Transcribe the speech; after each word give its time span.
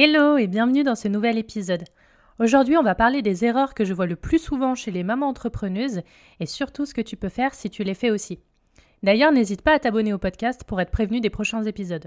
Hello 0.00 0.36
et 0.36 0.46
bienvenue 0.46 0.84
dans 0.84 0.94
ce 0.94 1.08
nouvel 1.08 1.38
épisode. 1.38 1.82
Aujourd'hui, 2.38 2.76
on 2.76 2.84
va 2.84 2.94
parler 2.94 3.20
des 3.20 3.44
erreurs 3.44 3.74
que 3.74 3.84
je 3.84 3.92
vois 3.92 4.06
le 4.06 4.14
plus 4.14 4.38
souvent 4.38 4.76
chez 4.76 4.92
les 4.92 5.02
mamans 5.02 5.26
entrepreneuses 5.26 6.02
et 6.38 6.46
surtout 6.46 6.86
ce 6.86 6.94
que 6.94 7.00
tu 7.00 7.16
peux 7.16 7.28
faire 7.28 7.52
si 7.52 7.68
tu 7.68 7.82
les 7.82 7.94
fais 7.94 8.12
aussi. 8.12 8.38
D'ailleurs, 9.02 9.32
n'hésite 9.32 9.62
pas 9.62 9.74
à 9.74 9.80
t'abonner 9.80 10.12
au 10.12 10.18
podcast 10.18 10.62
pour 10.62 10.80
être 10.80 10.92
prévenu 10.92 11.20
des 11.20 11.30
prochains 11.30 11.64
épisodes. 11.64 12.06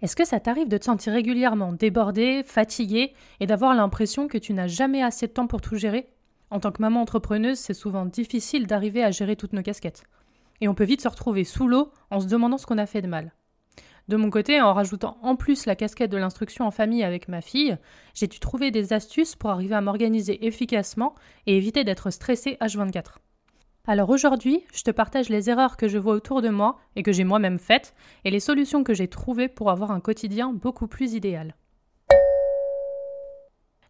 Est-ce 0.00 0.16
que 0.16 0.24
ça 0.24 0.40
t'arrive 0.40 0.70
de 0.70 0.78
te 0.78 0.86
sentir 0.86 1.12
régulièrement 1.12 1.74
débordé, 1.74 2.42
fatigué 2.42 3.12
et 3.40 3.46
d'avoir 3.46 3.74
l'impression 3.74 4.28
que 4.28 4.38
tu 4.38 4.54
n'as 4.54 4.66
jamais 4.66 5.02
assez 5.02 5.26
de 5.26 5.32
temps 5.32 5.46
pour 5.46 5.60
tout 5.60 5.76
gérer? 5.76 6.08
En 6.48 6.58
tant 6.58 6.72
que 6.72 6.80
maman 6.80 7.02
entrepreneuse, 7.02 7.58
c'est 7.58 7.74
souvent 7.74 8.06
difficile 8.06 8.66
d'arriver 8.66 9.04
à 9.04 9.10
gérer 9.10 9.36
toutes 9.36 9.52
nos 9.52 9.62
casquettes. 9.62 10.04
Et 10.62 10.68
on 10.68 10.74
peut 10.74 10.84
vite 10.84 11.02
se 11.02 11.08
retrouver 11.08 11.44
sous 11.44 11.68
l'eau 11.68 11.90
en 12.10 12.18
se 12.18 12.28
demandant 12.28 12.56
ce 12.56 12.64
qu'on 12.64 12.78
a 12.78 12.86
fait 12.86 13.02
de 13.02 13.08
mal. 13.08 13.34
De 14.08 14.16
mon 14.16 14.30
côté, 14.30 14.60
en 14.60 14.72
rajoutant 14.72 15.18
en 15.22 15.34
plus 15.34 15.66
la 15.66 15.74
casquette 15.74 16.12
de 16.12 16.16
l'instruction 16.16 16.64
en 16.64 16.70
famille 16.70 17.02
avec 17.02 17.26
ma 17.26 17.40
fille, 17.40 17.76
j'ai 18.14 18.28
dû 18.28 18.38
trouver 18.38 18.70
des 18.70 18.92
astuces 18.92 19.34
pour 19.34 19.50
arriver 19.50 19.74
à 19.74 19.80
m'organiser 19.80 20.46
efficacement 20.46 21.16
et 21.46 21.56
éviter 21.56 21.82
d'être 21.82 22.10
stressée 22.10 22.56
H24. 22.60 23.16
Alors 23.88 24.10
aujourd'hui, 24.10 24.64
je 24.72 24.82
te 24.82 24.92
partage 24.92 25.28
les 25.28 25.50
erreurs 25.50 25.76
que 25.76 25.88
je 25.88 25.98
vois 25.98 26.14
autour 26.14 26.40
de 26.40 26.50
moi 26.50 26.78
et 26.94 27.02
que 27.02 27.12
j'ai 27.12 27.24
moi-même 27.24 27.58
faites 27.58 27.94
et 28.24 28.30
les 28.30 28.40
solutions 28.40 28.84
que 28.84 28.94
j'ai 28.94 29.08
trouvées 29.08 29.48
pour 29.48 29.70
avoir 29.70 29.90
un 29.90 30.00
quotidien 30.00 30.52
beaucoup 30.52 30.86
plus 30.86 31.14
idéal. 31.14 31.56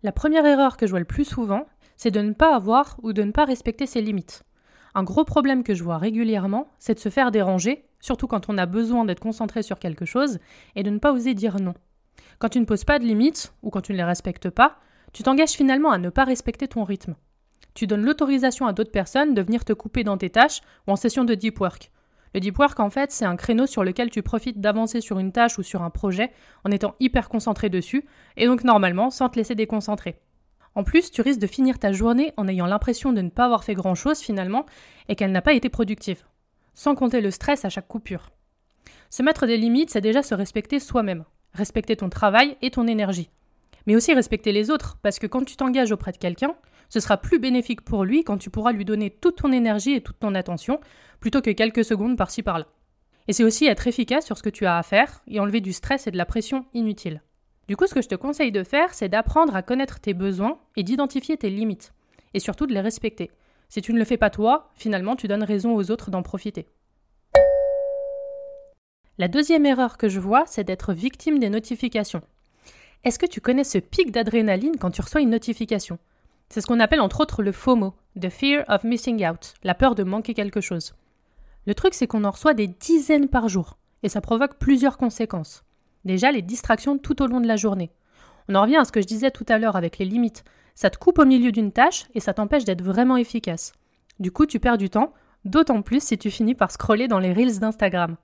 La 0.03 0.13
première 0.13 0.47
erreur 0.47 0.79
que 0.79 0.87
je 0.87 0.93
vois 0.93 1.01
le 1.01 1.05
plus 1.05 1.25
souvent, 1.25 1.67
c'est 1.97 2.11
de 2.11 2.21
ne 2.21 2.33
pas 2.33 2.55
avoir 2.55 2.97
ou 3.03 3.13
de 3.13 3.23
ne 3.23 3.33
pas 3.33 3.45
respecter 3.45 3.87
ses 3.87 4.01
limites. 4.01 4.45
Un 4.95 5.03
gros 5.03 5.25
problème 5.25 5.63
que 5.63 5.75
je 5.75 5.85
vois 5.85 5.99
régulièrement, 5.99 6.69
c'est 6.79 6.95
de 6.95 7.01
se 7.01 7.11
faire 7.11 7.31
déranger 7.31 7.85
surtout 8.07 8.29
quand 8.29 8.49
on 8.49 8.57
a 8.57 8.67
besoin 8.67 9.05
d'être 9.05 9.21
concentré 9.21 9.63
sur 9.63 9.79
quelque 9.79 10.05
chose, 10.05 10.39
et 10.77 10.83
de 10.83 10.91
ne 10.91 10.99
pas 10.99 11.13
oser 11.13 11.35
dire 11.35 11.61
non. 11.61 11.75
Quand 12.39 12.49
tu 12.49 12.61
ne 12.61 12.65
poses 12.65 12.85
pas 12.85 12.99
de 12.99 13.05
limites, 13.05 13.53
ou 13.63 13.71
quand 13.71 13.81
tu 13.81 13.93
ne 13.93 13.97
les 13.97 14.05
respectes 14.05 14.49
pas, 14.49 14.79
tu 15.13 15.23
t'engages 15.23 15.51
finalement 15.51 15.91
à 15.91 15.99
ne 15.99 16.09
pas 16.09 16.25
respecter 16.25 16.69
ton 16.69 16.85
rythme. 16.85 17.17
Tu 17.75 17.87
donnes 17.87 18.05
l'autorisation 18.05 18.67
à 18.67 18.73
d'autres 18.73 18.93
personnes 18.93 19.35
de 19.35 19.43
venir 19.43 19.65
te 19.65 19.73
couper 19.73 20.05
dans 20.05 20.17
tes 20.17 20.31
tâches 20.31 20.61
ou 20.87 20.93
en 20.93 20.97
session 20.97 21.25
de 21.25 21.35
deep 21.35 21.61
work. 21.61 21.91
Le 22.33 22.41
deep 22.41 22.59
work, 22.59 22.79
en 22.81 22.91
fait, 22.91 23.11
c'est 23.11 23.25
un 23.25 23.37
créneau 23.37 23.67
sur 23.67 23.83
lequel 23.83 24.11
tu 24.11 24.23
profites 24.23 24.61
d'avancer 24.61 25.01
sur 25.01 25.19
une 25.19 25.33
tâche 25.33 25.59
ou 25.59 25.63
sur 25.63 25.83
un 25.83 25.91
projet 25.91 26.31
en 26.65 26.71
étant 26.71 26.95
hyper 27.01 27.29
concentré 27.29 27.71
dessus, 27.71 28.07
et 28.37 28.47
donc 28.47 28.63
normalement 28.63 29.11
sans 29.11 29.29
te 29.29 29.37
laisser 29.37 29.55
déconcentrer. 29.55 30.17
En 30.75 30.85
plus, 30.85 31.11
tu 31.11 31.23
risques 31.23 31.41
de 31.41 31.47
finir 31.47 31.79
ta 31.79 31.93
journée 31.93 32.33
en 32.37 32.47
ayant 32.47 32.67
l'impression 32.67 33.13
de 33.13 33.23
ne 33.23 33.31
pas 33.31 33.47
avoir 33.47 33.65
fait 33.65 33.75
grand-chose 33.75 34.21
finalement 34.21 34.67
et 35.09 35.17
qu'elle 35.17 35.33
n'a 35.33 35.43
pas 35.43 35.55
été 35.55 35.71
productive 35.71 36.25
sans 36.77 36.95
compter 36.95 37.21
le 37.21 37.33
stress 37.33 37.65
à 37.65 37.69
chaque 37.69 37.89
coupure. 37.89 38.31
Se 39.11 39.25
mettre 39.25 39.47
des 39.47 39.57
limites, 39.57 39.91
c'est 39.91 40.01
déjà 40.01 40.23
se 40.23 40.35
respecter 40.35 40.79
soi-même, 40.79 41.25
respecter 41.53 41.97
ton 41.97 42.09
travail 42.09 42.57
et 42.63 42.71
ton 42.71 42.87
énergie. 42.87 43.31
Mais 43.87 43.97
aussi 43.97 44.15
respecter 44.15 44.53
les 44.53 44.71
autres, 44.71 44.99
parce 45.03 45.19
que 45.19 45.27
quand 45.27 45.45
tu 45.45 45.57
t'engages 45.57 45.91
auprès 45.91 46.13
de 46.13 46.19
quelqu'un, 46.19 46.55
ce 46.89 47.01
sera 47.01 47.17
plus 47.17 47.39
bénéfique 47.39 47.81
pour 47.81 48.05
lui 48.05 48.23
quand 48.23 48.39
tu 48.39 48.51
pourras 48.51 48.73
lui 48.73 48.85
donner 48.85 49.11
toute 49.11 49.39
ton 49.39 49.53
énergie 49.53 49.95
et 49.95 50.01
toute 50.01 50.21
ton 50.21 50.35
attention, 50.35 50.81
plutôt 51.19 51.41
que 51.41 51.51
quelques 51.51 51.85
secondes 51.85 52.17
par-ci 52.17 52.43
par-là. 52.43 52.67
Et 53.27 53.33
c'est 53.33 53.45
aussi 53.45 53.67
être 53.67 53.87
efficace 53.87 54.25
sur 54.25 54.39
ce 54.39 54.43
que 54.43 54.51
tu 54.51 54.67
as 54.67 54.77
à 54.77 54.83
faire 54.83 55.23
et 55.27 55.41
enlever 55.41 55.61
du 55.61 55.73
stress 55.73 56.07
et 56.07 56.11
de 56.11 56.17
la 56.17 56.27
pression 56.27 56.67
inutile. 56.75 57.23
Du 57.69 57.77
coup, 57.77 57.87
ce 57.87 57.95
que 57.95 58.03
je 58.03 58.09
te 58.09 58.15
conseille 58.15 58.53
de 58.53 58.63
faire, 58.63 58.95
c'est 58.95 59.09
d'apprendre 59.09 59.57
à 59.57 59.63
connaître 59.63 59.99
tes 59.99 60.15
besoins 60.15 60.59
et 60.77 60.85
d'identifier 60.85 61.37
tes 61.37 61.51
limites, 61.51 61.93
et 62.35 62.39
surtout 62.39 62.67
de 62.67 62.75
les 62.75 62.81
respecter. 62.81 63.31
Si 63.69 63.83
tu 63.83 63.93
ne 63.93 63.99
le 63.99 64.05
fais 64.05 64.17
pas 64.17 64.31
toi, 64.31 64.71
finalement, 64.75 65.17
tu 65.17 65.29
donnes 65.29 65.43
raison 65.43 65.75
aux 65.75 65.91
autres 65.91 66.11
d'en 66.11 66.23
profiter. 66.23 66.67
La 69.19 69.29
deuxième 69.29 69.67
erreur 69.67 69.97
que 69.97 70.09
je 70.09 70.21
vois, 70.21 70.45
c'est 70.47 70.65
d'être 70.65 70.93
victime 70.93 71.39
des 71.39 71.49
notifications. 71.49 72.23
Est-ce 73.05 73.19
que 73.19 73.27
tu 73.27 73.41
connais 73.41 73.65
ce 73.65 73.79
pic 73.79 74.11
d'adrénaline 74.11 74.77
quand 74.79 74.91
tu 74.91 75.01
reçois 75.01 75.21
une 75.21 75.31
notification? 75.31 75.99
C'est 76.49 76.61
ce 76.61 76.67
qu'on 76.67 76.81
appelle 76.81 77.01
entre 77.01 77.21
autres 77.21 77.43
le 77.43 77.53
FOMO, 77.53 77.95
The 78.21 78.29
Fear 78.29 78.65
of 78.69 78.85
Missing 78.85 79.27
Out, 79.27 79.55
la 79.63 79.75
peur 79.75 79.95
de 79.95 80.05
manquer 80.05 80.35
quelque 80.35 80.61
chose. 80.61 80.95
Le 81.67 81.75
truc, 81.75 81.95
c'est 81.95 82.07
qu'on 82.07 82.25
en 82.25 82.31
reçoit 82.31 82.55
des 82.55 82.69
dizaines 82.69 83.29
par 83.29 83.49
jour, 83.49 83.79
et 84.03 84.09
ça 84.09 84.21
provoque 84.21 84.59
plusieurs 84.59 84.99
conséquences. 84.99 85.65
Déjà, 86.05 86.31
les 86.31 86.43
distractions 86.43 86.99
tout 86.99 87.23
au 87.23 87.27
long 87.27 87.41
de 87.41 87.49
la 87.49 87.57
journée. 87.57 87.91
On 88.49 88.55
en 88.55 88.63
revient 88.63 88.77
à 88.77 88.85
ce 88.85 88.93
que 88.93 89.01
je 89.01 89.07
disais 89.07 89.33
tout 89.33 89.47
à 89.49 89.59
l'heure 89.59 89.77
avec 89.77 89.99
les 89.99 90.05
limites. 90.05 90.45
Ça 90.77 90.91
te 90.91 90.99
coupe 90.99 91.19
au 91.19 91.25
milieu 91.25 91.53
d'une 91.53 91.73
tâche 91.73 92.05
et 92.15 92.21
ça 92.21 92.35
t'empêche 92.35 92.65
d'être 92.65 92.83
vraiment 92.83 93.17
efficace. 93.17 93.73
Du 94.21 94.31
coup, 94.31 94.45
tu 94.45 94.61
perds 94.61 94.77
du 94.77 94.91
temps, 94.91 95.15
d'autant 95.47 95.81
plus 95.81 96.03
si 96.03 96.19
tu 96.19 96.31
finis 96.31 96.55
par 96.55 96.71
scroller 96.71 97.09
dans 97.09 97.19
les 97.19 97.33
reels 97.33 97.59
d'Instagram. 97.59 98.17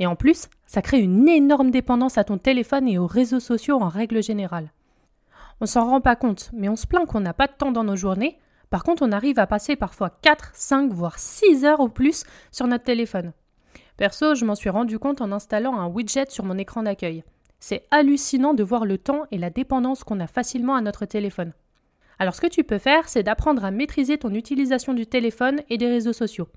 Et 0.00 0.06
en 0.06 0.16
plus, 0.16 0.48
ça 0.66 0.82
crée 0.82 0.98
une 0.98 1.28
énorme 1.28 1.70
dépendance 1.70 2.18
à 2.18 2.24
ton 2.24 2.36
téléphone 2.36 2.88
et 2.88 2.98
aux 2.98 3.06
réseaux 3.06 3.38
sociaux 3.38 3.80
en 3.80 3.88
règle 3.88 4.24
générale. 4.24 4.72
On 5.60 5.66
s'en 5.66 5.88
rend 5.88 6.00
pas 6.00 6.16
compte, 6.16 6.50
mais 6.52 6.68
on 6.68 6.74
se 6.74 6.88
plaint 6.88 7.06
qu'on 7.06 7.20
n'a 7.20 7.32
pas 7.32 7.46
de 7.46 7.52
temps 7.56 7.70
dans 7.70 7.84
nos 7.84 7.94
journées. 7.94 8.40
Par 8.70 8.82
contre, 8.82 9.04
on 9.04 9.12
arrive 9.12 9.38
à 9.38 9.46
passer 9.46 9.76
parfois 9.76 10.10
4, 10.10 10.50
5, 10.52 10.92
voire 10.92 11.20
6 11.20 11.64
heures 11.64 11.78
ou 11.78 11.88
plus 11.88 12.24
sur 12.50 12.66
notre 12.66 12.82
téléphone. 12.82 13.32
Perso, 13.96 14.34
je 14.34 14.44
m'en 14.44 14.56
suis 14.56 14.68
rendu 14.68 14.98
compte 14.98 15.20
en 15.20 15.30
installant 15.30 15.78
un 15.78 15.86
widget 15.86 16.26
sur 16.28 16.44
mon 16.44 16.58
écran 16.58 16.82
d'accueil. 16.82 17.22
C'est 17.60 17.86
hallucinant 17.92 18.52
de 18.52 18.64
voir 18.64 18.84
le 18.84 18.98
temps 18.98 19.26
et 19.30 19.38
la 19.38 19.50
dépendance 19.50 20.02
qu'on 20.02 20.18
a 20.18 20.26
facilement 20.26 20.74
à 20.74 20.80
notre 20.80 21.06
téléphone. 21.06 21.52
Alors 22.24 22.34
ce 22.34 22.40
que 22.40 22.46
tu 22.46 22.64
peux 22.64 22.78
faire, 22.78 23.06
c'est 23.06 23.22
d'apprendre 23.22 23.66
à 23.66 23.70
maîtriser 23.70 24.16
ton 24.16 24.32
utilisation 24.32 24.94
du 24.94 25.06
téléphone 25.06 25.60
et 25.68 25.76
des 25.76 25.88
réseaux 25.88 26.14
sociaux. 26.14 26.48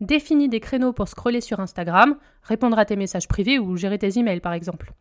Définis 0.00 0.48
des 0.48 0.60
créneaux 0.60 0.92
pour 0.92 1.08
scroller 1.08 1.40
sur 1.40 1.58
Instagram, 1.58 2.16
répondre 2.44 2.78
à 2.78 2.84
tes 2.84 2.94
messages 2.94 3.26
privés 3.26 3.58
ou 3.58 3.76
gérer 3.76 3.98
tes 3.98 4.20
emails 4.20 4.38
par 4.38 4.52
exemple. 4.52 4.92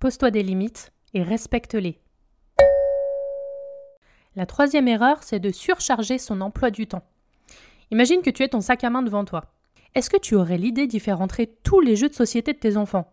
Pose-toi 0.00 0.30
des 0.30 0.42
limites 0.42 0.94
et 1.12 1.22
respecte-les. 1.22 2.00
La 4.34 4.46
troisième 4.46 4.88
erreur, 4.88 5.22
c'est 5.22 5.40
de 5.40 5.50
surcharger 5.50 6.16
son 6.16 6.40
emploi 6.40 6.70
du 6.70 6.86
temps. 6.86 7.04
Imagine 7.90 8.22
que 8.22 8.30
tu 8.30 8.44
aies 8.44 8.48
ton 8.48 8.62
sac 8.62 8.82
à 8.82 8.88
main 8.88 9.02
devant 9.02 9.26
toi. 9.26 9.44
Est-ce 9.94 10.08
que 10.08 10.16
tu 10.16 10.36
aurais 10.36 10.56
l'idée 10.56 10.86
d'y 10.86 11.00
faire 11.00 11.20
entrer 11.20 11.54
tous 11.64 11.80
les 11.80 11.96
jeux 11.96 12.08
de 12.08 12.14
société 12.14 12.54
de 12.54 12.58
tes 12.58 12.78
enfants? 12.78 13.10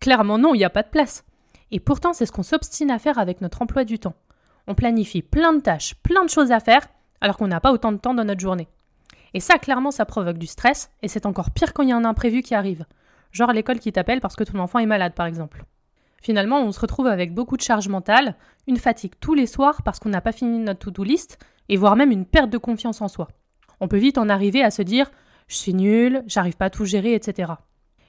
Clairement 0.00 0.38
non, 0.38 0.56
il 0.56 0.58
n'y 0.58 0.64
a 0.64 0.70
pas 0.70 0.82
de 0.82 0.90
place. 0.90 1.24
Et 1.70 1.78
pourtant, 1.78 2.12
c'est 2.12 2.26
ce 2.26 2.32
qu'on 2.32 2.42
s'obstine 2.42 2.90
à 2.90 2.98
faire 2.98 3.20
avec 3.20 3.40
notre 3.40 3.62
emploi 3.62 3.84
du 3.84 4.00
temps. 4.00 4.16
On 4.70 4.74
planifie 4.76 5.20
plein 5.20 5.52
de 5.52 5.60
tâches, 5.60 5.96
plein 5.96 6.24
de 6.24 6.30
choses 6.30 6.52
à 6.52 6.60
faire, 6.60 6.86
alors 7.20 7.36
qu'on 7.36 7.48
n'a 7.48 7.58
pas 7.58 7.72
autant 7.72 7.90
de 7.90 7.96
temps 7.96 8.14
dans 8.14 8.22
notre 8.22 8.40
journée. 8.40 8.68
Et 9.34 9.40
ça, 9.40 9.58
clairement, 9.58 9.90
ça 9.90 10.04
provoque 10.04 10.38
du 10.38 10.46
stress, 10.46 10.92
et 11.02 11.08
c'est 11.08 11.26
encore 11.26 11.50
pire 11.50 11.72
quand 11.72 11.82
il 11.82 11.88
y 11.88 11.92
a 11.92 11.96
un 11.96 12.04
imprévu 12.04 12.40
qui 12.40 12.54
arrive. 12.54 12.86
Genre 13.32 13.52
l'école 13.52 13.80
qui 13.80 13.90
t'appelle 13.90 14.20
parce 14.20 14.36
que 14.36 14.44
ton 14.44 14.60
enfant 14.60 14.78
est 14.78 14.86
malade, 14.86 15.14
par 15.14 15.26
exemple. 15.26 15.64
Finalement, 16.22 16.60
on 16.60 16.70
se 16.70 16.78
retrouve 16.78 17.08
avec 17.08 17.34
beaucoup 17.34 17.56
de 17.56 17.62
charge 17.62 17.88
mentale, 17.88 18.36
une 18.68 18.76
fatigue 18.76 19.14
tous 19.18 19.34
les 19.34 19.48
soirs 19.48 19.82
parce 19.82 19.98
qu'on 19.98 20.08
n'a 20.08 20.20
pas 20.20 20.30
fini 20.30 20.60
notre 20.60 20.78
to-do 20.78 21.02
list, 21.02 21.40
et 21.68 21.76
voire 21.76 21.96
même 21.96 22.12
une 22.12 22.24
perte 22.24 22.50
de 22.50 22.58
confiance 22.58 23.02
en 23.02 23.08
soi. 23.08 23.26
On 23.80 23.88
peut 23.88 23.98
vite 23.98 24.18
en 24.18 24.28
arriver 24.28 24.62
à 24.62 24.70
se 24.70 24.82
dire 24.82 25.10
je 25.48 25.56
suis 25.56 25.74
nul, 25.74 26.22
j'arrive 26.28 26.56
pas 26.56 26.66
à 26.66 26.70
tout 26.70 26.84
gérer, 26.84 27.14
etc. 27.14 27.54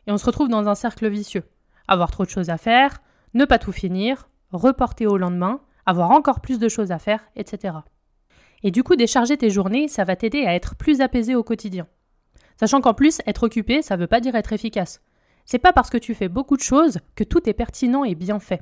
Et 0.06 0.12
on 0.12 0.20
se 0.20 0.28
retrouve 0.28 0.50
dans 0.50 0.70
un 0.70 0.76
cercle 0.76 1.10
vicieux. 1.10 1.44
Avoir 1.88 2.12
trop 2.12 2.24
de 2.24 2.30
choses 2.30 2.52
à 2.52 2.60
faire, 2.60 3.02
ne 3.34 3.46
pas 3.46 3.58
tout 3.58 3.72
finir, 3.72 4.30
reporter 4.52 5.08
au 5.08 5.18
lendemain, 5.18 5.60
avoir 5.86 6.12
encore 6.12 6.42
plus 6.42 6.60
de 6.60 6.70
choses 6.70 6.92
à 6.92 7.00
faire, 7.00 7.26
etc. 7.36 7.76
Et 8.64 8.72
du 8.72 8.84
coup, 8.84 8.96
décharger 8.96 9.38
tes 9.38 9.50
journées, 9.50 9.88
ça 9.88 10.04
va 10.04 10.16
t'aider 10.16 10.46
à 10.46 10.54
être 10.54 10.76
plus 10.76 11.02
apaisé 11.02 11.36
au 11.36 11.44
quotidien. 11.44 11.88
Sachant 12.60 12.82
qu'en 12.82 12.94
plus, 12.94 13.22
être 13.26 13.44
occupé, 13.44 13.82
ça 13.82 13.96
ne 13.96 14.02
veut 14.02 14.08
pas 14.08 14.20
dire 14.20 14.36
être 14.36 14.54
efficace. 14.54 15.02
C'est 15.46 15.60
pas 15.60 15.74
parce 15.74 15.90
que 15.90 15.98
tu 15.98 16.14
fais 16.14 16.30
beaucoup 16.30 16.58
de 16.58 16.62
choses 16.62 17.00
que 17.16 17.24
tout 17.24 17.50
est 17.50 17.54
pertinent 17.54 18.04
et 18.04 18.16
bien 18.16 18.40
fait. 18.40 18.62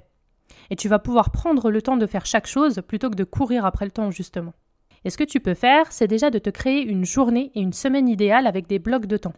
Et 0.69 0.75
tu 0.75 0.88
vas 0.88 1.00
pouvoir 1.00 1.31
prendre 1.31 1.69
le 1.69 1.81
temps 1.81 1.98
de 1.98 2.07
faire 2.07 2.25
chaque 2.25 2.48
chose 2.48 2.81
plutôt 2.88 3.10
que 3.10 3.16
de 3.16 3.24
courir 3.24 3.66
après 3.66 3.86
le 3.86 3.92
temps, 3.92 4.12
justement. 4.12 4.54
Et 5.06 5.10
ce 5.10 5.18
que 5.18 5.24
tu 5.24 5.39
peux 5.39 5.54
faire, 5.54 5.92
c'est 5.92 6.07
déjà 6.07 6.30
de 6.30 6.39
te 6.39 6.50
créer 6.50 6.81
une 6.81 7.06
journée 7.06 7.51
et 7.56 7.62
une 7.62 7.74
semaine 7.74 8.10
idéale 8.10 8.48
avec 8.48 8.68
des 8.68 8.80
blocs 8.80 9.06
de 9.06 9.18
temps. 9.18 9.33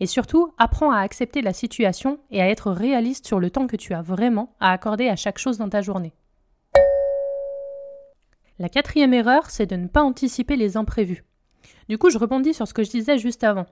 Et 0.00 0.06
surtout, 0.06 0.52
apprends 0.58 0.90
à 0.90 1.00
accepter 1.00 1.42
la 1.42 1.52
situation 1.52 2.18
et 2.30 2.40
à 2.40 2.48
être 2.48 2.70
réaliste 2.70 3.26
sur 3.26 3.40
le 3.40 3.50
temps 3.50 3.66
que 3.66 3.76
tu 3.76 3.94
as 3.94 4.02
vraiment 4.02 4.54
à 4.60 4.72
accorder 4.72 5.08
à 5.08 5.16
chaque 5.16 5.38
chose 5.38 5.58
dans 5.58 5.68
ta 5.68 5.82
journée. 5.82 6.12
La 8.60 8.68
quatrième 8.68 9.14
erreur, 9.14 9.50
c'est 9.50 9.66
de 9.66 9.76
ne 9.76 9.86
pas 9.86 10.02
anticiper 10.02 10.56
les 10.56 10.76
imprévus. 10.76 11.24
Du 11.88 11.96
coup, 11.96 12.10
je 12.10 12.18
rebondis 12.18 12.54
sur 12.54 12.66
ce 12.66 12.74
que 12.74 12.82
je 12.82 12.90
disais 12.90 13.16
juste 13.16 13.44
avant. 13.44 13.66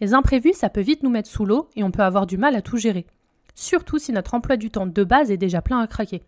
Les 0.00 0.14
imprévus, 0.14 0.54
ça 0.54 0.68
peut 0.68 0.80
vite 0.80 1.04
nous 1.04 1.10
mettre 1.10 1.30
sous 1.30 1.44
l'eau 1.44 1.68
et 1.76 1.84
on 1.84 1.92
peut 1.92 2.02
avoir 2.02 2.26
du 2.26 2.38
mal 2.38 2.56
à 2.56 2.62
tout 2.62 2.76
gérer. 2.76 3.06
Surtout 3.54 3.98
si 3.98 4.12
notre 4.12 4.34
emploi 4.34 4.56
du 4.56 4.70
temps 4.70 4.86
de 4.86 5.04
base 5.04 5.30
est 5.30 5.36
déjà 5.36 5.62
plein 5.62 5.78
à 5.78 5.86
craquer. 5.86 6.24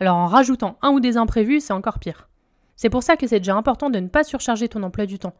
Alors 0.00 0.16
en 0.16 0.26
rajoutant 0.26 0.78
un 0.80 0.92
ou 0.92 1.00
des 1.00 1.18
imprévus, 1.18 1.60
c'est 1.60 1.74
encore 1.74 1.98
pire. 1.98 2.30
C'est 2.74 2.88
pour 2.88 3.02
ça 3.02 3.16
que 3.16 3.26
c'est 3.26 3.40
déjà 3.40 3.54
important 3.54 3.90
de 3.90 3.98
ne 3.98 4.08
pas 4.08 4.24
surcharger 4.24 4.68
ton 4.68 4.82
emploi 4.82 5.04
du 5.04 5.18
temps, 5.18 5.34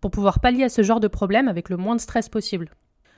pour 0.00 0.12
pouvoir 0.12 0.38
pallier 0.38 0.64
à 0.64 0.68
ce 0.68 0.82
genre 0.82 1.00
de 1.00 1.08
problème 1.08 1.48
avec 1.48 1.68
le 1.68 1.76
moins 1.76 1.96
de 1.96 2.00
stress 2.00 2.28
possible. 2.28 2.70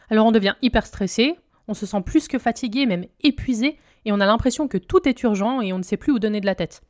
Alors 0.08 0.26
on 0.26 0.32
devient 0.32 0.54
hyper 0.62 0.86
stressé, 0.86 1.36
on 1.68 1.74
se 1.74 1.84
sent 1.84 2.00
plus 2.02 2.28
que 2.28 2.38
fatigué, 2.38 2.86
même 2.86 3.06
épuisé, 3.22 3.78
et 4.04 4.12
on 4.12 4.20
a 4.20 4.26
l'impression 4.26 4.68
que 4.68 4.78
tout 4.78 5.06
est 5.08 5.22
urgent 5.22 5.60
et 5.60 5.72
on 5.72 5.78
ne 5.78 5.82
sait 5.82 5.96
plus 5.96 6.12
où 6.12 6.18
donner 6.18 6.40
de 6.40 6.46
la 6.46 6.54
tête. 6.54 6.82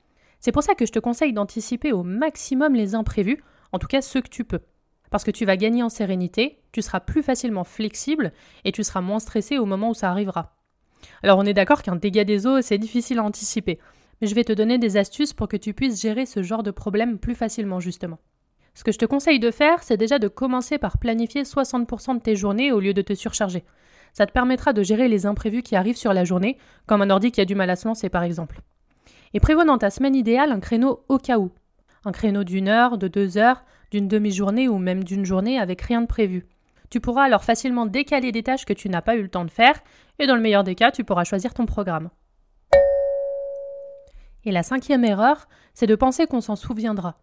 C'est 0.44 0.52
pour 0.52 0.62
ça 0.62 0.75
que 0.75 0.85
je 0.85 0.93
te 0.93 0.99
conseille 0.99 1.32
d'anticiper 1.32 1.94
au 1.94 2.02
maximum 2.02 2.75
les 2.75 2.94
imprévus, 2.94 3.43
en 3.73 3.79
tout 3.79 3.87
cas 3.87 4.02
ceux 4.02 4.20
que 4.20 4.29
tu 4.29 4.44
peux. 4.44 4.61
Parce 5.11 5.25
que 5.25 5.31
tu 5.31 5.46
vas 5.46 5.56
gagner 5.56 5.82
en 5.82 5.88
sérénité, 5.88 6.58
tu 6.70 6.82
seras 6.82 7.00
plus 7.00 7.23
facilement 7.23 7.64
flexible 7.64 8.31
et 8.67 8.70
tu 8.70 8.85
seras 8.85 9.00
moins 9.00 9.20
stressé 9.20 9.56
au 9.56 9.64
moment 9.64 9.88
où 9.88 9.94
ça 9.94 10.11
arrivera. 10.11 10.55
Alors 11.23 11.38
on 11.38 11.46
est 11.46 11.55
d'accord 11.55 11.81
qu'un 11.81 11.96
dégât 11.96 12.25
des 12.25 12.46
eaux, 12.46 12.61
c'est 12.61 12.76
difficile 12.76 13.20
à 13.20 13.25
anticiper, 13.25 13.79
mais 14.20 14.26
je 14.26 14.35
vais 14.35 14.44
te 14.44 14.52
donner 14.52 14.76
des 14.76 14.99
astuces 14.99 15.32
pour 15.32 15.49
que 15.49 15.56
tu 15.56 15.73
puisses 15.73 16.02
gérer 16.02 16.26
ce 16.26 16.43
genre 16.43 16.62
de 16.62 16.70
problème 16.70 17.19
plus 17.19 17.35
facilement 17.35 17.81
justement. 17.81 18.19
Ce 18.75 18.85
que 18.85 18.93
je 18.93 18.99
te 18.99 19.06
conseille 19.06 19.41
de 19.41 19.50
faire, 19.50 19.82
c'est 19.82 19.96
déjà 19.96 20.19
de 20.19 20.29
commencer 20.29 20.76
par 20.76 20.99
planifier 20.99 21.44
60% 21.44 22.17
de 22.17 22.20
tes 22.20 22.37
journées 22.37 22.70
au 22.70 22.81
lieu 22.81 22.93
de 22.93 23.00
te 23.00 23.14
surcharger. 23.14 23.64
Ça 24.12 24.26
te 24.26 24.32
permettra 24.32 24.75
de 24.75 24.82
gérer 24.82 25.08
les 25.08 25.25
imprévus 25.25 25.62
qui 25.62 25.75
arrivent 25.75 25.96
sur 25.96 26.12
la 26.12 26.26
journée, 26.26 26.58
comme 26.87 27.00
un 27.00 27.08
ordi 27.08 27.32
qui 27.32 27.41
a 27.41 27.46
du 27.46 27.55
mal 27.55 27.70
à 27.70 27.76
se 27.76 27.88
lancer 27.88 28.11
par 28.11 28.25
exemple. 28.25 28.61
Et 29.35 29.41
prévois 29.41 29.65
dans 29.65 29.79
ta 29.79 29.91
semaine 29.91 30.15
idéale 30.15 30.53
un 30.53 30.61
créneau 30.61 31.05
au 31.09 31.19
cas 31.19 31.39
où. 31.39 31.51
Un 32.05 32.13
créneau 32.13 32.45
d'une 32.45 32.69
heure, 32.69 32.99
de 32.99 33.09
deux 33.09 33.37
heures, 33.37 33.65
d'une 33.91 34.07
demi-journée 34.07 34.69
ou 34.69 34.79
même 34.79 35.03
d'une 35.03 35.25
journée 35.25 35.59
avec 35.59 35.83
rien 35.83 36.01
de 36.01 36.07
prévu. 36.07 36.47
Tu 36.89 37.01
pourras 37.01 37.25
alors 37.25 37.43
facilement 37.43 37.87
décaler 37.87 38.31
des 38.31 38.45
tâches 38.45 38.65
que 38.65 38.73
tu 38.73 38.89
n'as 38.89 39.03
pas 39.03 39.17
eu 39.17 39.23
le 39.23 39.29
temps 39.29 39.45
de 39.45 39.51
faire, 39.51 39.75
et 40.21 40.29
dans 40.29 40.37
le 40.37 40.41
meilleur 40.41 40.63
des 40.63 40.77
cas, 40.77 40.93
tu 40.93 41.03
pourras 41.03 41.25
choisir 41.25 41.53
ton 41.53 41.67
programme. 41.67 42.11
Et 44.45 44.53
la 44.53 44.63
cinquième 44.63 45.05
erreur, 45.05 45.49
c'est 45.73 45.89
de 45.89 45.97
penser 45.97 46.27
qu'on 46.27 46.41
s'en 46.41 46.55
souviendra. 46.55 47.17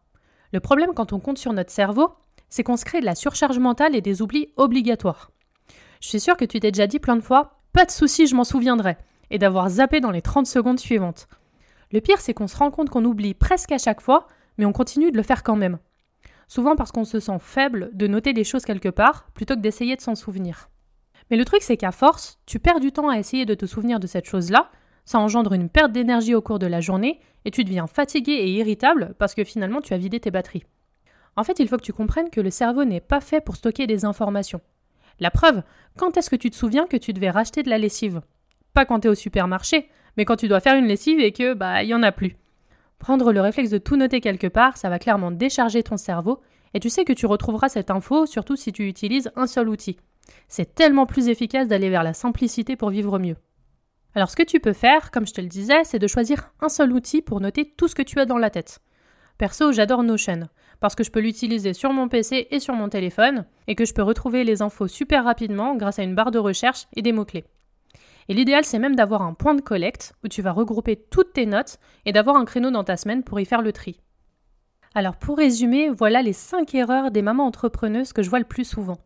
Le 0.52 0.60
problème 0.60 0.92
quand 0.94 1.14
on 1.14 1.20
compte 1.20 1.38
sur 1.38 1.54
notre 1.54 1.72
cerveau, 1.72 2.10
c'est 2.50 2.64
qu'on 2.64 2.76
se 2.76 2.84
crée 2.84 3.00
de 3.00 3.06
la 3.06 3.16
surcharge 3.16 3.60
mentale 3.60 3.96
et 3.96 4.02
des 4.02 4.22
oublis 4.22 4.50
obligatoires. 4.58 5.32
Je 6.02 6.10
suis 6.10 6.20
sûre 6.20 6.36
que 6.36 6.44
tu 6.44 6.60
t'es 6.60 6.72
déjà 6.72 6.88
dit 6.88 7.00
plein 7.00 7.16
de 7.16 7.22
fois 7.22 7.62
Pas 7.72 7.86
de 7.86 7.92
souci, 7.92 8.28
je 8.28 8.36
m'en 8.36 8.44
souviendrai, 8.44 8.98
et 9.30 9.38
d'avoir 9.38 9.70
zappé 9.70 10.02
dans 10.02 10.12
les 10.12 10.22
30 10.22 10.46
secondes 10.48 10.80
suivantes. 10.80 11.30
Le 11.92 12.02
pire, 12.02 12.20
c'est 12.20 12.34
qu'on 12.34 12.48
se 12.48 12.58
rend 12.58 12.72
compte 12.72 12.90
qu'on 12.90 13.06
oublie 13.06 13.34
presque 13.34 13.72
à 13.72 13.78
chaque 13.78 14.02
fois, 14.02 14.28
mais 14.58 14.66
on 14.66 14.72
continue 14.72 15.12
de 15.12 15.18
le 15.18 15.24
faire 15.24 15.44
quand 15.44 15.56
même. 15.56 15.80
Souvent 16.48 16.76
parce 16.76 16.92
qu'on 16.92 17.06
se 17.06 17.20
sent 17.20 17.40
faible 17.40 17.90
de 17.94 18.08
noter 18.08 18.34
des 18.34 18.44
choses 18.44 18.66
quelque 18.66 18.90
part, 18.90 19.30
plutôt 19.34 19.56
que 19.56 19.62
d'essayer 19.62 19.96
de 19.96 20.02
s'en 20.02 20.16
souvenir. 20.16 20.70
Mais 21.30 21.38
le 21.38 21.46
truc, 21.46 21.62
c'est 21.62 21.78
qu'à 21.78 21.92
force, 21.92 22.40
tu 22.46 22.60
perds 22.60 22.80
du 22.80 22.92
temps 22.92 23.10
à 23.10 23.18
essayer 23.18 23.46
de 23.46 23.54
te 23.54 23.66
souvenir 23.66 24.00
de 24.00 24.08
cette 24.08 24.26
chose-là, 24.26 24.70
ça 25.06 25.20
engendre 25.20 25.54
une 25.54 25.70
perte 25.70 25.92
d'énergie 25.92 26.36
au 26.36 26.42
cours 26.42 26.60
de 26.60 26.68
la 26.68 26.82
journée, 26.82 27.20
et 27.46 27.52
tu 27.52 27.64
deviens 27.64 27.88
fatigué 27.88 28.34
et 28.34 28.52
irritable 28.52 29.16
parce 29.18 29.34
que 29.34 29.44
finalement 29.44 29.82
tu 29.82 29.94
as 29.94 29.98
vidé 29.98 30.20
tes 30.20 30.32
batteries. 30.32 30.64
En 31.36 31.44
fait, 31.44 31.60
il 31.60 31.68
faut 31.68 31.78
que 31.78 31.84
tu 31.84 31.94
comprennes 31.94 32.30
que 32.30 32.42
le 32.42 32.52
cerveau 32.52 32.84
n'est 32.84 33.00
pas 33.00 33.22
fait 33.22 33.42
pour 33.42 33.56
stocker 33.56 33.88
des 33.88 34.06
informations. 34.06 34.62
La 35.20 35.32
preuve, 35.32 35.64
quand 35.98 36.18
est-ce 36.18 36.30
que 36.30 36.36
tu 36.36 36.50
te 36.50 36.56
souviens 36.56 36.86
que 36.86 36.98
tu 36.98 37.14
devais 37.14 37.30
racheter 37.30 37.64
de 37.64 37.70
la 37.70 37.78
lessive? 37.78 38.22
Pas 38.74 38.86
quand 38.86 39.02
tu 39.02 39.08
es 39.08 39.12
au 39.12 39.16
supermarché, 39.16 39.90
mais 40.18 40.26
quand 40.26 40.36
tu 40.36 40.48
dois 40.48 40.60
faire 40.60 40.76
une 40.76 40.88
lessive 40.88 41.20
et 41.20 41.32
que, 41.32 41.54
bah, 41.54 41.84
il 41.84 41.90
y 41.90 41.94
en 41.94 42.04
a 42.04 42.12
plus. 42.12 42.36
Prendre 43.00 43.32
le 43.32 43.42
réflexe 43.42 43.70
de 43.70 43.78
tout 43.78 43.96
noter 43.96 44.22
quelque 44.22 44.48
part, 44.48 44.78
ça 44.78 44.90
va 44.90 45.00
clairement 45.00 45.32
décharger 45.32 45.84
ton 45.84 45.98
cerveau, 45.98 46.42
et 46.74 46.80
tu 46.80 46.90
sais 46.90 47.06
que 47.06 47.14
tu 47.14 47.26
retrouveras 47.26 47.70
cette 47.70 47.92
info, 47.92 48.26
surtout 48.26 48.56
si 48.56 48.72
tu 48.72 48.88
utilises 48.88 49.32
un 49.36 49.48
seul 49.48 49.70
outil. 49.70 49.98
C'est 50.48 50.76
tellement 50.76 51.06
plus 51.06 51.28
efficace 51.28 51.68
d'aller 51.68 51.90
vers 51.90 52.04
la 52.04 52.14
simplicité 52.14 52.76
pour 52.76 52.90
vivre 52.90 53.20
mieux. 53.20 53.36
Alors 54.14 54.30
ce 54.30 54.36
que 54.36 54.44
tu 54.44 54.60
peux 54.60 54.74
faire, 54.74 55.12
comme 55.12 55.28
je 55.28 55.34
te 55.34 55.42
le 55.42 55.48
disais, 55.48 55.84
c'est 55.84 56.00
de 56.00 56.08
choisir 56.08 56.52
un 56.60 56.70
seul 56.70 56.92
outil 56.92 57.22
pour 57.22 57.42
noter 57.42 57.74
tout 57.78 57.88
ce 57.88 57.96
que 57.96 58.02
tu 58.02 58.20
as 58.20 58.26
dans 58.26 58.38
la 58.38 58.50
tête. 58.50 58.80
Perso, 59.38 59.72
j'adore 59.72 60.04
Notion 60.04 60.48
parce 60.82 60.96
que 60.96 61.04
je 61.04 61.12
peux 61.12 61.22
l'utiliser 61.22 61.74
sur 61.74 61.94
mon 61.94 62.10
PC 62.10 62.48
et 62.50 62.60
sur 62.60 62.74
mon 62.74 62.90
téléphone, 62.90 63.46
et 63.68 63.76
que 63.76 63.86
je 63.86 63.94
peux 63.94 64.02
retrouver 64.02 64.44
les 64.44 64.62
infos 64.62 64.88
super 64.88 65.24
rapidement 65.24 65.76
grâce 65.76 66.00
à 66.00 66.04
une 66.04 66.16
barre 66.16 66.32
de 66.32 66.40
recherche 66.40 66.88
et 66.96 67.04
des 67.04 67.14
mots-clés. 67.14 67.46
Et 68.28 68.34
l'idéal, 68.34 68.64
c'est 68.64 68.80
même 68.80 68.96
d'avoir 68.96 69.22
un 69.22 69.34
point 69.34 69.56
de 69.56 69.62
collecte 69.62 70.14
où 70.24 70.28
tu 70.28 70.42
vas 70.42 70.52
regrouper 70.52 70.96
toutes 70.96 71.34
tes 71.34 71.46
notes 71.46 71.78
et 72.06 72.12
d'avoir 72.12 72.36
un 72.36 72.46
créneau 72.46 72.72
dans 72.72 72.84
ta 72.84 72.98
semaine 72.98 73.24
pour 73.24 73.40
y 73.40 73.46
faire 73.46 73.62
le 73.62 73.74
tri. 73.74 74.00
Alors 74.94 75.16
pour 75.16 75.38
résumer, 75.38 75.90
voilà 75.90 76.22
les 76.22 76.34
5 76.34 76.74
erreurs 76.76 77.12
des 77.12 77.22
mamans 77.22 77.46
entrepreneuses 77.46 78.14
que 78.14 78.24
je 78.24 78.30
vois 78.30 78.40
le 78.40 78.46
plus 78.46 78.66
souvent. 78.66 78.98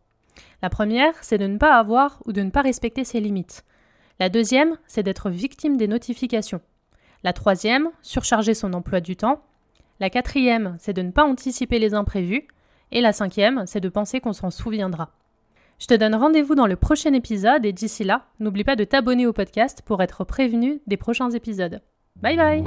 La 0.61 0.69
première, 0.69 1.13
c'est 1.21 1.37
de 1.37 1.47
ne 1.47 1.57
pas 1.57 1.77
avoir 1.77 2.21
ou 2.25 2.33
de 2.33 2.41
ne 2.41 2.49
pas 2.49 2.61
respecter 2.61 3.03
ses 3.03 3.19
limites. 3.19 3.63
La 4.19 4.29
deuxième, 4.29 4.77
c'est 4.87 5.03
d'être 5.03 5.29
victime 5.29 5.77
des 5.77 5.87
notifications. 5.87 6.61
La 7.23 7.33
troisième, 7.33 7.89
surcharger 8.01 8.53
son 8.53 8.73
emploi 8.73 8.99
du 8.99 9.15
temps. 9.15 9.43
La 9.99 10.09
quatrième, 10.09 10.75
c'est 10.79 10.93
de 10.93 11.01
ne 11.01 11.11
pas 11.11 11.25
anticiper 11.25 11.79
les 11.79 11.93
imprévus. 11.93 12.47
Et 12.91 13.01
la 13.01 13.13
cinquième, 13.13 13.63
c'est 13.65 13.81
de 13.81 13.89
penser 13.89 14.19
qu'on 14.19 14.33
s'en 14.33 14.51
souviendra. 14.51 15.11
Je 15.77 15.87
te 15.87 15.93
donne 15.93 16.15
rendez-vous 16.15 16.55
dans 16.55 16.67
le 16.67 16.77
prochain 16.77 17.13
épisode 17.13 17.65
et 17.65 17.73
d'ici 17.73 18.03
là, 18.03 18.25
n'oublie 18.39 18.63
pas 18.63 18.75
de 18.75 18.85
t'abonner 18.85 19.27
au 19.27 19.33
podcast 19.33 19.81
pour 19.85 20.01
être 20.01 20.23
prévenu 20.23 20.81
des 20.87 20.97
prochains 20.97 21.31
épisodes. 21.31 21.81
Bye 22.21 22.37
bye 22.37 22.63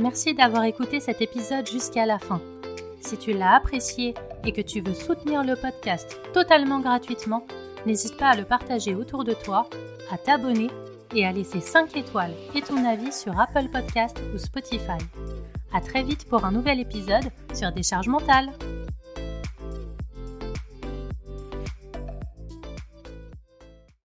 Merci 0.00 0.34
d'avoir 0.34 0.64
écouté 0.64 1.00
cet 1.00 1.20
épisode 1.20 1.68
jusqu'à 1.68 2.06
la 2.06 2.18
fin. 2.18 2.40
Si 3.00 3.18
tu 3.18 3.32
l'as 3.32 3.56
apprécié 3.56 4.14
et 4.46 4.52
que 4.52 4.62
tu 4.62 4.80
veux 4.80 4.94
soutenir 4.94 5.44
le 5.44 5.56
podcast 5.56 6.18
totalement 6.32 6.80
gratuitement, 6.80 7.46
n'hésite 7.84 8.16
pas 8.16 8.30
à 8.30 8.36
le 8.36 8.44
partager 8.44 8.94
autour 8.94 9.24
de 9.24 9.34
toi, 9.34 9.68
à 10.10 10.16
t'abonner 10.16 10.68
et 11.14 11.26
à 11.26 11.32
laisser 11.32 11.60
5 11.60 11.96
étoiles 11.96 12.34
et 12.54 12.62
ton 12.62 12.84
avis 12.84 13.12
sur 13.12 13.38
Apple 13.38 13.68
Podcast 13.70 14.18
ou 14.34 14.38
Spotify. 14.38 14.98
À 15.74 15.80
très 15.80 16.04
vite 16.04 16.24
pour 16.28 16.44
un 16.44 16.52
nouvel 16.52 16.78
épisode 16.78 17.24
sur 17.52 17.72
Décharge 17.72 18.06
mentale. 18.06 18.52